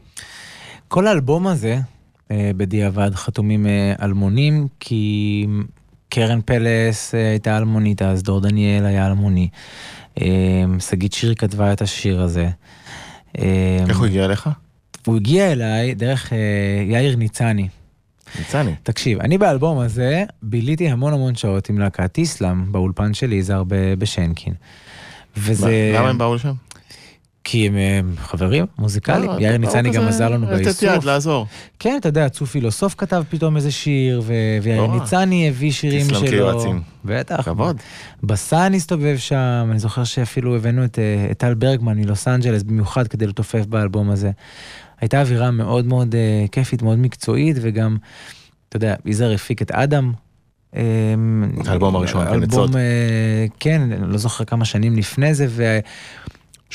[0.89, 1.79] כל האלבום הזה,
[2.31, 5.47] אה, בדיעבד, חתומים אה, אלמונים, כי
[6.09, 9.49] קרן פלס אה, הייתה אלמונית אז, דור דניאל היה אלמוני.
[10.21, 10.27] אה,
[10.81, 12.49] שגית שיר כתבה את השיר הזה.
[13.39, 14.49] אה, איך הוא הגיע אליך?
[15.07, 16.39] הוא הגיע אליי דרך אה,
[16.89, 17.69] יאיר ניצני.
[18.39, 18.75] ניצני.
[18.83, 23.63] תקשיב, אני באלבום הזה ביליתי המון המון שעות עם להקת איסלאם באולפן של יזהר
[23.99, 24.55] בשנקין.
[25.37, 25.91] וזה...
[25.93, 26.53] מה- למה הם באו לשם?
[27.45, 30.83] כי הם אה, חברים מוזיקליים, אה, יאיר באו ניצני גם עזר לנו לתת באיסוף.
[30.83, 31.47] יד, לעזור.
[31.79, 34.95] כן, אתה יודע, צוף פילוסוף כתב פתאום איזה שיר, ו- ויאיר לא.
[35.01, 36.21] ניצני הביא שירים שלו.
[36.21, 36.83] כיועצים.
[37.05, 37.43] בטח.
[37.45, 37.77] כבוד.
[38.23, 43.09] בסן הסתובב שם, אני זוכר שאפילו הבאנו את אה, את טל ברגמן מלוס אנג'לס במיוחד
[43.09, 44.31] כדי לתופף באלבום הזה.
[45.01, 47.97] הייתה אווירה מאוד מאוד אה, כיפית, מאוד מקצועית, וגם,
[48.69, 50.13] אתה יודע, יזהר הפיק את אדם.
[50.77, 50.83] אה,
[51.67, 52.77] האלבום הראשון, כן, אלבום.
[52.77, 55.79] אה, כן, לא זוכר כמה שנים לפני זה, ו...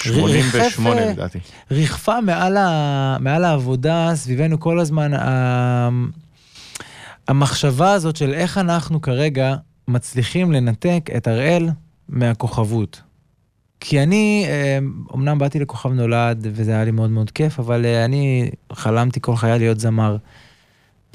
[0.03, 1.39] 88 ריחף, לדעתי.
[1.71, 5.89] ריחפה מעל, ה, מעל העבודה סביבנו כל הזמן ה,
[7.27, 9.55] המחשבה הזאת של איך אנחנו כרגע
[9.87, 11.69] מצליחים לנתק את הראל
[12.09, 13.01] מהכוכבות.
[13.79, 14.79] כי אני, אה,
[15.15, 19.35] אמנם באתי לכוכב נולד וזה היה לי מאוד מאוד כיף, אבל אה, אני חלמתי כל
[19.35, 20.17] חיי להיות זמר.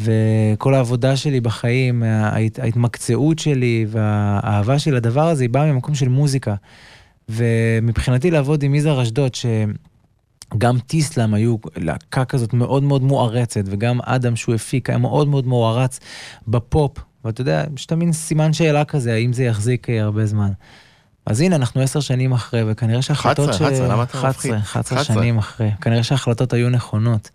[0.00, 6.08] וכל העבודה שלי בחיים, ההת, ההתמקצעות שלי והאהבה שלי לדבר הזה, היא באה ממקום של
[6.08, 6.54] מוזיקה.
[7.28, 14.36] ומבחינתי לעבוד עם יזהר אשדוד, שגם טיסלאם היו להקה כזאת מאוד מאוד מוערצת, וגם אדם
[14.36, 16.00] שהוא הפיק היה מאוד מאוד מוערץ
[16.48, 20.50] בפופ, ואתה יודע, יש את המין סימן שאלה כזה, האם זה יחזיק אה, הרבה זמן.
[21.26, 24.54] אז הנה, אנחנו עשר שנים אחרי, וכנראה שההחלטות 11, 11, למה אתה 11, מפחיד?
[24.54, 25.14] 11 11.
[25.14, 27.30] שנים אחרי, כנראה שההחלטות היו נכונות.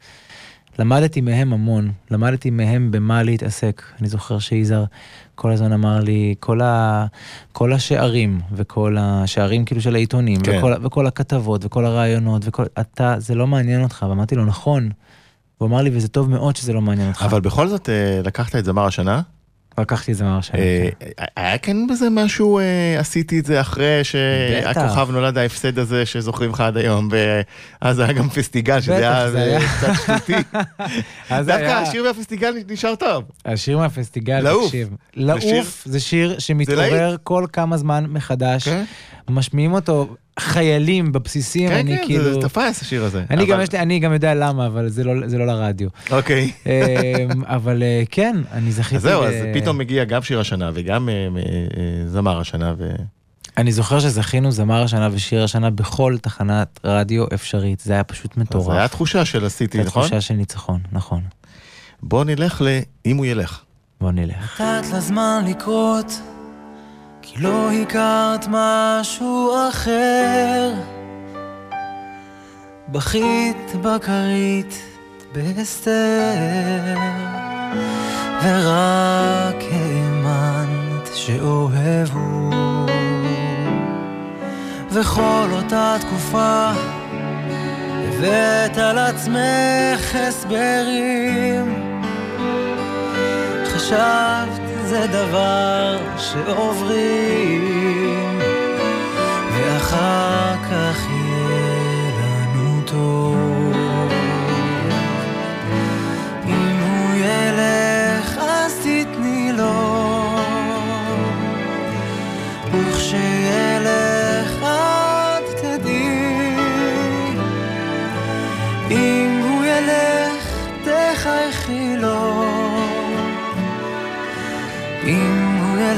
[0.80, 3.82] למדתי מהם המון, למדתי מהם במה להתעסק.
[4.02, 4.86] אני זוכר שיזהר
[5.36, 7.06] כל הזמן אמר לי, כל, ה,
[7.52, 10.58] כל השערים, וכל השערים כאילו של העיתונים, כן.
[10.58, 14.90] וכל, וכל הכתבות, וכל הרעיונות, וכל, אתה, זה לא מעניין אותך, ואמרתי לו, נכון.
[15.58, 17.24] הוא אמר לי, וזה טוב מאוד שזה לא מעניין אותך.
[17.24, 19.22] אבל בכל זאת אה, לקחת את זמר השנה.
[19.82, 20.54] לקחתי את זה מהרשם.
[20.56, 20.90] אה,
[21.36, 24.04] היה כן בזה משהו, אה, עשיתי את זה אחרי.
[24.04, 27.10] שהכוכב נולד ההפסד הזה שזוכרים לך עד היום,
[27.82, 29.60] ואז היה גם פסטיגל, שזה היה.
[29.60, 30.34] קצת שטותי.
[31.46, 33.24] דווקא השיר מהפסטיגל נשאר טוב.
[33.46, 34.66] השיר מהפסטיגל.
[34.66, 34.90] תקשיב.
[35.16, 38.68] לעוף זה שיר שמתעורר כל כמה זמן מחדש.
[39.30, 39.36] כן?
[39.36, 42.24] משמיעים אותו חיילים בבסיסים, כן, אני כן, כאילו...
[42.24, 43.24] זה זה תפס השיר הזה.
[43.30, 45.90] אני גם, אבל- יש לי, אני גם יודע למה, אבל זה לא, זה לא לרדיו.
[46.12, 46.52] אוקיי.
[46.66, 46.72] אמ,
[47.58, 48.96] אבל אה, כן, אני זכיתי...
[48.96, 52.92] אז זהו, אז פתאום מגיע גם שיר השנה וגם אה, אה, זמר השנה, ו...
[53.58, 57.80] אני זוכר שזכינו זמר השנה ושיר השנה בכל תחנת רדיו אפשרית.
[57.80, 58.66] זה היה פשוט מטורף.
[58.66, 60.02] זה היה תחושה של עשיתי, זו נכון?
[60.02, 61.22] תחושה של ניצחון, נכון.
[62.04, 62.80] בוא נלך ל...
[63.06, 63.62] אם הוא ילך.
[64.02, 64.62] בוא נלך.
[64.62, 66.22] נתת לזמן לקרות,
[67.34, 70.74] כי לא הכרת משהו אחר.
[72.90, 74.84] בכית בכרית
[75.34, 76.96] בהסתר,
[78.44, 82.50] ורק האמנת שאוהבו.
[84.92, 86.72] וכל אותה תקופה
[88.08, 91.94] הבאת על עצמך הסברים.
[93.66, 97.60] חשבת זה דבר שעוברים,
[99.54, 101.69] ואחר כך יהיה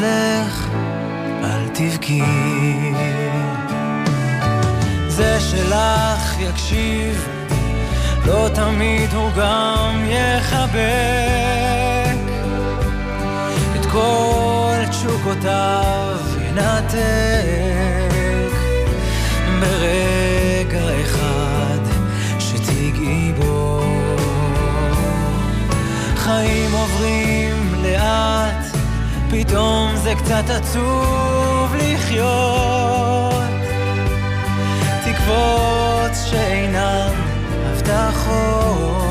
[0.01, 0.67] ילך
[1.43, 2.23] אל תבכי.
[5.07, 7.27] זה שלך יקשיב,
[8.25, 10.81] לא תמיד הוא גם יחבק
[13.75, 17.01] את כל תשוקותיו ינתק
[19.59, 21.79] ברגע אחד
[22.39, 23.83] שתיגעי בו.
[26.15, 28.50] חיים עוברים לאט,
[29.31, 33.33] פתאום זה קצת עצוב לחיות.
[35.03, 37.11] תקוות שאינן
[37.65, 39.01] הבטחות,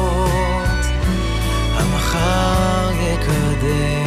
[1.76, 3.99] המחר יקדם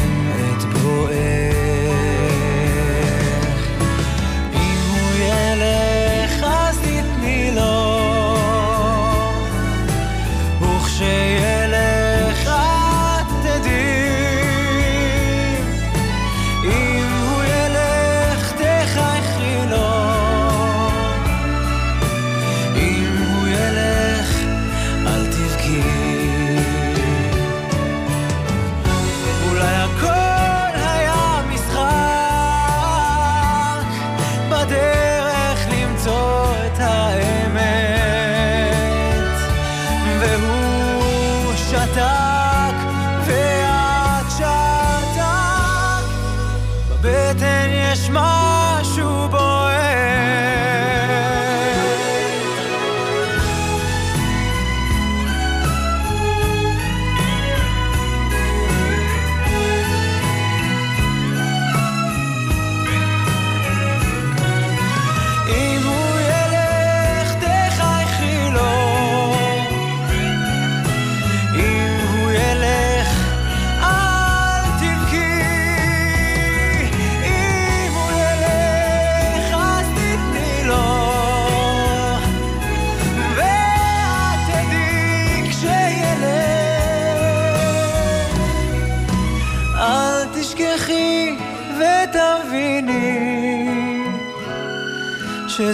[47.93, 48.09] בבטן יש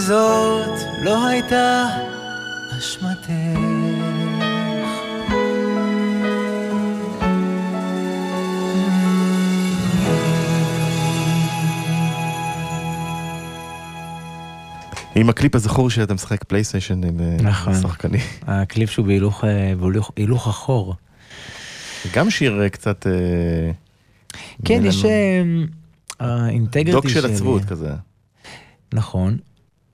[0.10, 1.88] שזאת לא הייתה
[2.78, 3.30] אשמתך.
[15.16, 17.82] עם הקליפ הזכור שאתה משחק פלייסטיישן עם אה, נכון.
[17.82, 18.18] שחקני.
[18.42, 20.96] הקליפ שהוא בהילוך, אה, בהילוך הילוך אחורה.
[22.14, 23.08] גם שיר אה, קצת...
[24.66, 25.06] כן, יש
[26.20, 27.22] האינטגריטי דוק שלי.
[27.22, 27.90] של עצבות כזה.
[28.94, 29.38] נכון.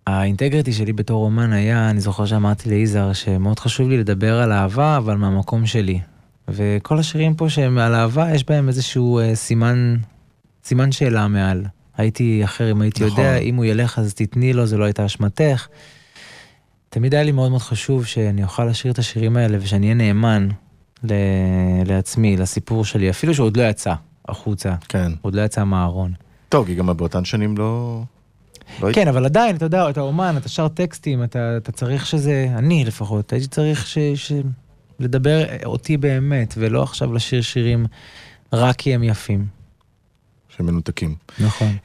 [0.08, 4.98] האינטגריטי שלי בתור אומן היה, אני זוכר שאמרתי ליזהר שמאוד חשוב לי לדבר על אהבה,
[4.98, 6.00] אבל מהמקום שלי.
[6.48, 9.96] וכל השירים פה שהם על אהבה, יש בהם איזשהו אה, סימן,
[10.64, 11.66] סימן שאלה מעל.
[11.98, 13.24] הייתי אחר אם הייתי נכון.
[13.24, 15.68] יודע, אם הוא ילך אז תתני לו, זה לא הייתה אשמתך.
[16.90, 20.48] תמיד היה לי מאוד מאוד חשוב שאני אוכל לשיר את השירים האלה ושאני אהיה נאמן
[21.04, 21.14] ל-
[21.86, 23.94] לעצמי, לסיפור שלי, אפילו שהוא עוד לא יצא
[24.28, 25.12] החוצה, כן.
[25.22, 26.14] עוד לא יצא מהארון.
[26.50, 28.04] טוב, כי גם באותן שנים לא...
[28.82, 32.48] לא כן, אבל עדיין, אתה יודע, אתה אומן, אתה שר טקסטים, אתה, אתה צריך שזה,
[32.58, 34.32] אני לפחות, הייתי צריך ש, ש,
[35.00, 37.86] לדבר אותי באמת, ולא עכשיו לשיר שירים
[38.54, 39.46] רק כי הם יפים.
[40.58, 41.16] שמנותקים.
[41.40, 41.78] נכון.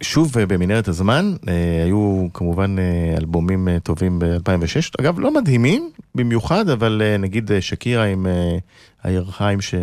[0.00, 6.68] שוב אה, במנהרת הזמן, אה, היו כמובן אה, אלבומים טובים ב-2006, אגב לא מדהימים במיוחד,
[6.68, 8.26] אבל נגיד שקירה עם
[9.02, 9.74] הירחיים ש...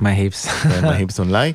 [0.00, 0.48] מה היפס?
[0.82, 1.52] מהיפס אונליין,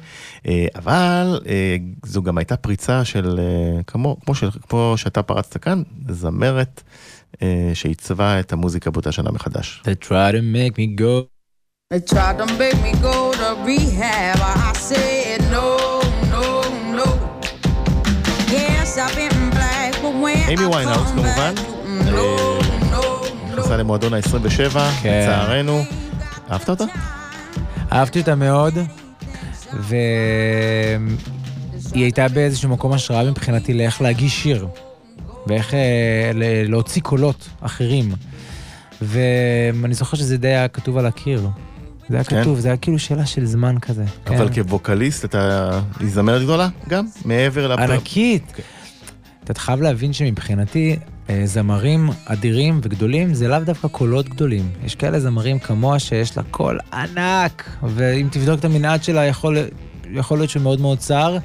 [0.47, 3.39] אה, אבל אה, זו גם הייתה פריצה של,
[3.87, 6.83] כמו, כמו, של, כמו שאתה פרצת כאן, זמרת
[7.73, 9.81] שעיצבה את המוזיקה באותה שנה מחדש.
[9.85, 11.33] They try to make me go.
[11.93, 14.39] They tried to make me go to rehab.
[14.41, 15.82] I said no,
[20.47, 21.53] אימי ויינהאוס כמובן,
[23.47, 25.21] נכנסה למועדון ה-27, כן.
[25.23, 25.83] לצערנו.
[26.51, 26.83] אהבת אותה?
[27.91, 28.73] אהבתי אותה מאוד,
[29.73, 30.03] והיא
[31.93, 34.67] הייתה באיזשהו מקום השראה מבחינתי לאיך להגיש שיר.
[35.47, 36.31] ואיך אה,
[36.67, 38.11] להוציא קולות אחרים.
[39.01, 41.49] ואני זוכר שזה די היה כתוב על הקיר.
[42.09, 42.41] זה היה כן?
[42.41, 44.03] כתוב, זה היה כאילו שאלה של זמן כזה.
[44.27, 44.63] אבל כן.
[44.63, 45.69] כווקליסט אתה...
[45.99, 47.05] היא זמרת גדולה גם?
[47.25, 47.79] מעבר לפ...
[47.79, 48.43] ענקית.
[48.49, 48.65] אוקיי.
[49.43, 50.95] אתה חייב להבין שמבחינתי
[51.29, 54.69] אה, זמרים אדירים וגדולים זה לאו דווקא קולות גדולים.
[54.85, 59.57] יש כאלה זמרים כמוה שיש לה קול ענק, ואם תבדוק את המנעד שלה יכול,
[60.11, 61.37] יכול להיות שהוא מאוד מאוד צר,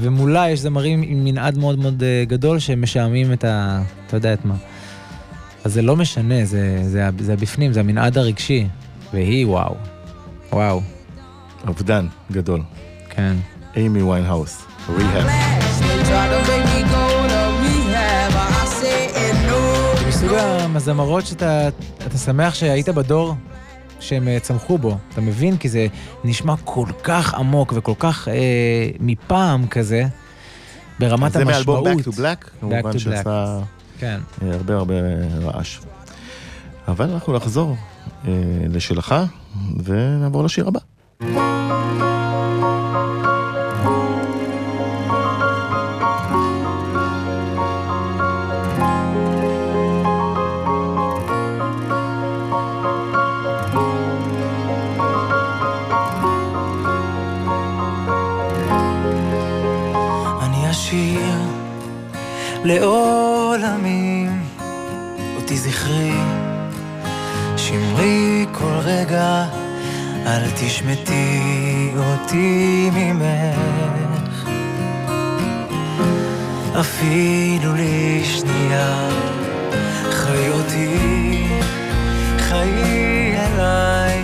[0.00, 3.82] ומולה יש זמרים עם מנעד מאוד מאוד אה, גדול שהם משעממים את ה...
[4.06, 4.54] אתה יודע את מה.
[5.64, 8.66] אז זה לא משנה, זה, זה, זה הבפנים, זה המנעד הרגשי.
[9.12, 9.74] והיא, וואו.
[10.52, 10.82] וואו,
[11.66, 12.62] אובדן גדול.
[13.10, 13.36] כן.
[13.76, 15.57] אימי ויינהאוס, Rehab.
[20.78, 21.68] מסוג הזמרות שאתה
[22.06, 23.34] אתה שמח שהיית בדור
[24.00, 24.96] שהם אה, צמחו בו.
[25.12, 25.56] אתה מבין?
[25.56, 25.86] כי זה
[26.24, 28.34] נשמע כל כך עמוק וכל כך אה,
[29.00, 30.04] מפעם כזה,
[30.98, 31.84] ברמת זה המשמעות.
[31.84, 32.98] מאלבום Back to Black, כמובן.
[32.98, 33.58] שעשה
[33.98, 34.20] כן.
[34.42, 34.94] אה, הרבה הרבה
[35.42, 35.78] רעש.
[36.88, 37.76] אבל אנחנו נחזור
[38.28, 38.32] אה,
[38.68, 39.14] לשלך,
[39.84, 41.47] ונעבור לשיר הבא.
[62.80, 64.42] לעולמים,
[65.36, 66.12] אותי זכרי,
[67.56, 69.44] שמרי כל רגע,
[70.26, 74.48] אל תשמטי אותי ממך.
[76.80, 79.08] אפילו לשנייה,
[80.10, 81.46] חיי אותי,
[82.38, 84.22] חיי אליי,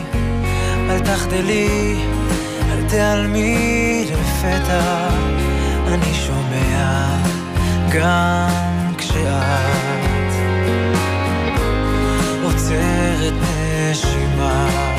[0.90, 1.96] אל תחדלי,
[2.70, 5.08] אל תיעלמי לפתע,
[5.88, 7.33] אני שומע
[7.98, 10.32] גם כשאת
[12.44, 13.32] עוצרת
[13.90, 14.93] נשימה.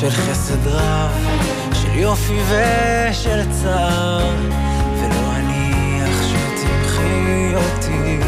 [0.00, 1.10] של חסד רב,
[1.72, 4.34] של יופי ושל צער,
[4.96, 8.18] ולא אניח שתמחי אותי.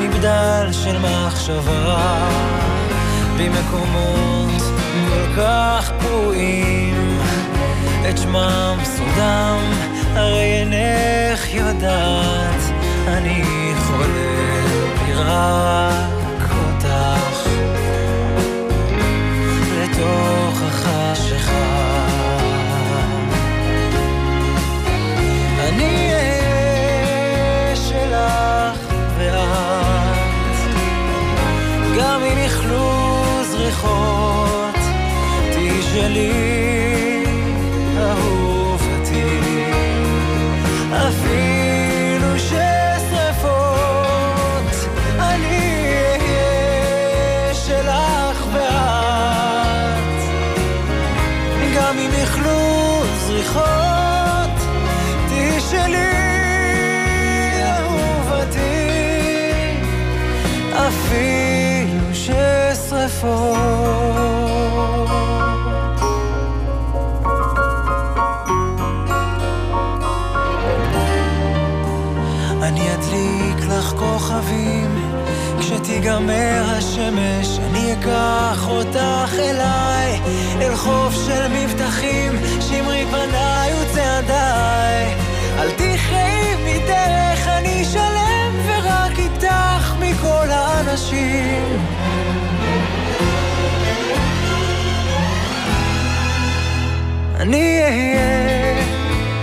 [0.00, 2.28] מבדל של מחשבה,
[3.38, 4.62] במקומות
[5.08, 7.18] כל כך פרועים,
[8.10, 9.58] את שמם סודם,
[10.14, 12.62] הרי אינך יודעת,
[13.06, 13.44] אני
[13.86, 14.52] חולם
[15.06, 16.11] לי
[20.02, 22.06] לתוך החשיכה.
[25.68, 28.78] אני אהיה שלך
[29.18, 30.56] ואת,
[31.98, 33.12] גם אם יכלו
[33.50, 34.74] זריחות,
[35.52, 36.81] תהיי שלי
[53.42, 54.56] זריחות,
[55.28, 56.12] תהיי שלי
[57.62, 58.86] אהובתי.
[60.72, 63.52] אפילו ששרפות.
[72.62, 74.91] אני אדליק לך כוכבים
[75.82, 80.20] כשתיגמר השמש אני אקח אותך אליי
[80.60, 85.14] אל חוף של מבטחים שמרי פניי וצעדיי.
[85.58, 91.78] אל תחי מדרך אני שלם ורק איתך מכל האנשים.
[97.36, 98.82] אני אהיה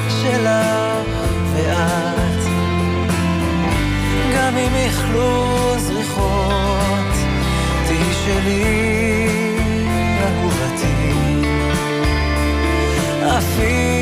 [0.10, 1.08] שלך
[1.54, 2.44] ואת.
[4.36, 5.59] גם אם יכלו
[6.20, 7.15] זריחות,
[7.88, 9.28] תהיי שלי
[10.24, 11.13] אהובתי.
[13.38, 13.99] אפילו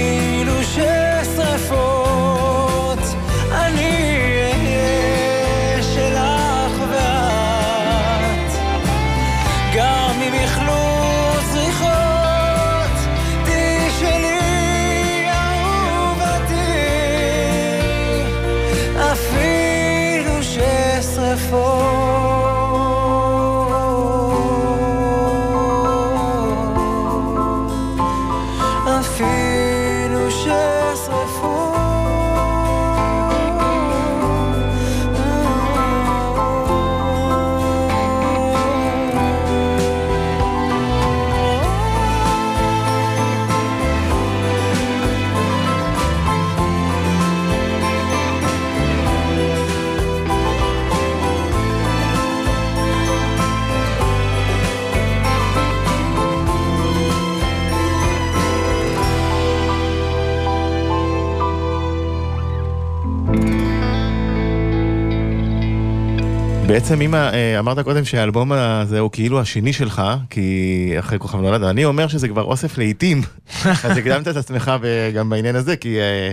[66.78, 71.64] בעצם אם אה, אמרת קודם שהאלבום הזה הוא כאילו השני שלך, כי אחרי כוכב נולד,
[71.64, 73.22] אני אומר שזה כבר אוסף לעיתים,
[73.84, 74.72] אז הקדמת את עצמך
[75.16, 76.32] גם בעניין הזה, כי אה,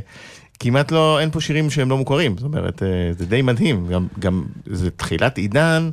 [0.60, 2.88] כמעט לא, אין פה שירים שהם לא מוכרים, זאת אומרת, אה,
[3.18, 5.90] זה די מדהים, גם, גם זה תחילת עידן.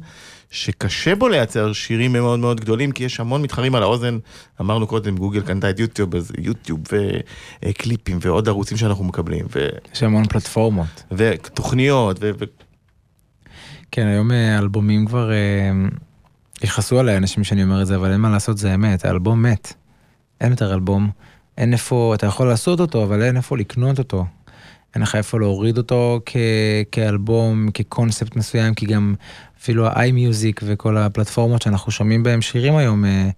[0.53, 4.17] שקשה בו לייצר שירים מאוד מאוד גדולים, כי יש המון מתחרים על האוזן.
[4.61, 6.79] אמרנו קודם, גוגל קנתה את יוטיוב, אז יוטיוב
[7.65, 9.45] וקליפים ועוד ערוצים שאנחנו מקבלים.
[9.55, 9.67] ו...
[9.93, 11.03] יש המון פלטפורמות.
[11.11, 12.31] ותוכניות, ו...
[13.91, 15.31] כן, היום אה, אלבומים כבר...
[15.31, 15.71] אה,
[16.63, 19.73] יכעסו עליי אנשים שאני אומר את זה, אבל אין מה לעשות, זה אמת, האלבום מת.
[20.41, 21.09] אין יותר אלבום,
[21.57, 24.25] אין איפה, אתה יכול לעשות אותו, אבל אין איפה לקנות אותו.
[24.95, 26.35] אין לך איפה להוריד אותו כ-
[26.91, 29.15] כאלבום, כקונספט מסוים, כי גם
[29.61, 33.29] אפילו ה-iMusic וכל הפלטפורמות שאנחנו שומעים בהם שירים היום אה,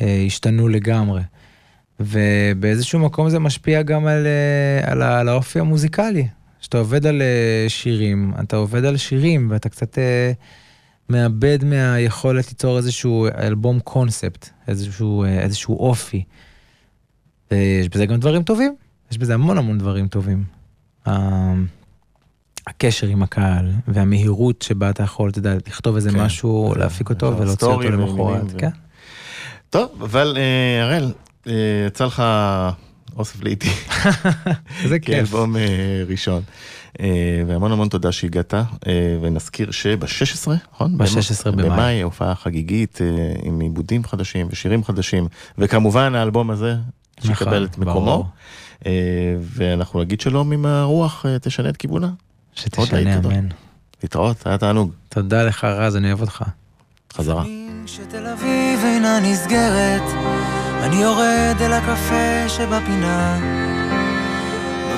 [0.00, 1.22] אה, השתנו לגמרי.
[2.00, 6.28] ובאיזשהו מקום זה משפיע גם על, אה, על, על האופי המוזיקלי.
[6.60, 10.32] כשאתה עובד על אה, שירים, אתה עובד על שירים ואתה קצת אה,
[11.08, 16.24] מאבד מהיכולת ליצור איזשהו אלבום קונספט, איזשהו, אה, איזשהו אופי.
[17.50, 18.74] ויש בזה גם דברים טובים,
[19.10, 20.44] יש בזה המון המון דברים טובים.
[22.66, 27.10] הקשר עם הקהל והמהירות שבה אתה יכול, אתה יודע, לכתוב איזה כן, משהו, כן, להפיק
[27.10, 28.58] אותו ולהוציא אותו למחרת, ו...
[28.58, 28.70] כן.
[29.70, 31.12] טוב, אבל אה, הראל,
[31.46, 31.52] אה,
[31.86, 32.22] יצא לך
[33.16, 33.68] אוסף לעיתי.
[34.84, 35.14] איזה כיף.
[35.14, 35.62] כאלבום אה,
[36.08, 36.42] ראשון.
[37.46, 38.54] והמון המון תודה שהגעת,
[39.20, 40.98] ונזכיר שב-16, נכון?
[40.98, 41.64] ב-16 במאי.
[41.64, 42.98] במאי, הופעה חגיגית
[43.42, 45.26] עם עיבודים חדשים ושירים חדשים,
[45.58, 46.74] וכמובן האלבום הזה,
[47.18, 48.26] נכון, שיקבל את מקומו.
[49.40, 52.10] ואנחנו נגיד שלום אם הרוח תשנה את כיוונה.
[52.54, 53.48] שתשנה, אמן.
[54.02, 54.92] להתראות, היה תענוג.
[55.08, 56.44] תודה לך רז, אני אוהב אותך.
[57.12, 57.44] חזרה.
[57.86, 60.02] שתל אביב אינה נסגרת,
[60.82, 63.36] אני יורד אל הקפה שבפינה.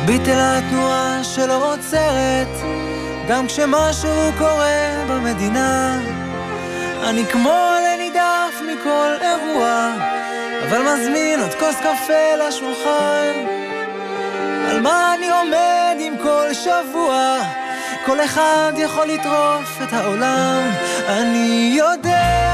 [0.04, 2.48] מביט אל התנועה שלא עוצרת,
[3.28, 5.98] גם כשמשהו קורה במדינה.
[7.02, 9.92] אני כמו עלה נידף מכל אירוע,
[10.68, 13.32] אבל מזמין עוד כוס קפה לשולחן.
[14.70, 17.38] על מה אני עומד עם כל שבוע?
[18.06, 20.70] כל אחד יכול לטרוף את העולם.
[21.08, 22.51] אני יודע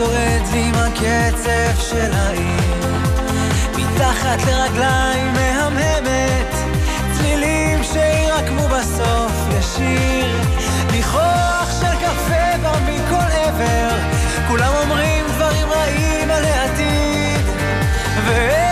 [0.00, 2.96] צועד עם הקצב של העיר.
[3.76, 6.54] מתחת לרגליים מהמהמת,
[7.12, 10.36] צלילים שירקמו בסוף לשיר.
[10.92, 13.98] ניחוח של קפה בא מכל עבר,
[14.48, 17.46] כולם אומרים דברים רעים על העתיד.
[18.26, 18.69] ואיכשהו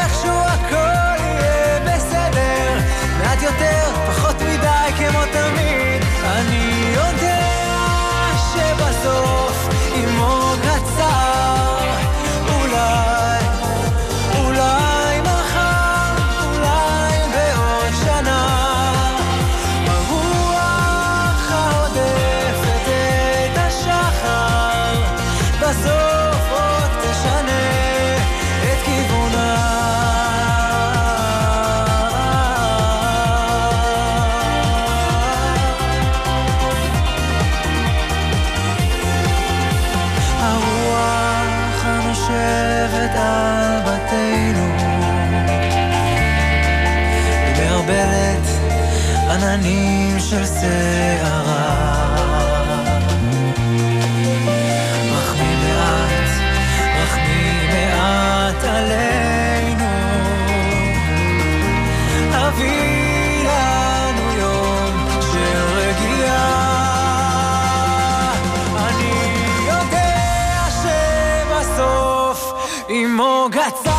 [50.60, 51.68] שערה.
[55.12, 56.28] רחמי מעט,
[57.02, 59.92] רחמי מעט עלינו.
[62.32, 64.94] הביא לנו יום
[65.32, 66.48] של רגיעה.
[68.76, 69.16] אני
[69.68, 70.64] יודע
[71.62, 72.40] שבסוף
[72.88, 73.97] עמו גצר,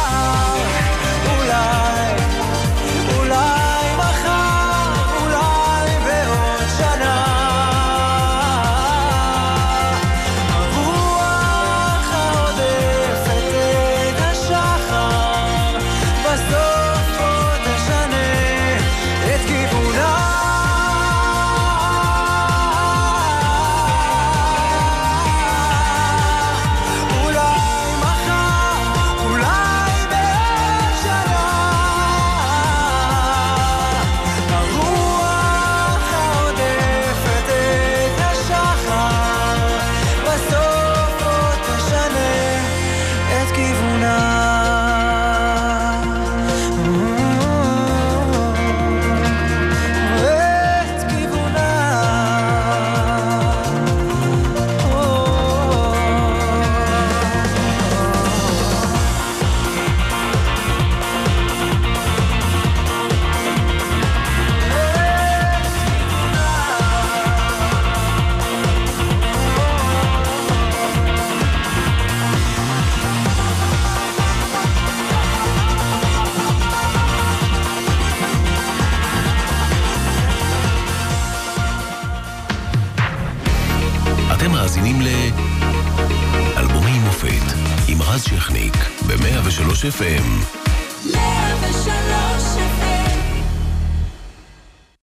[89.59, 90.23] עם רז שכניק, ב-103 FM.
[90.31, 90.48] 103